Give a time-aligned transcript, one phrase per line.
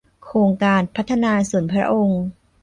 [0.23, 2.23] โครงการพัฒนาส่วนพระองค์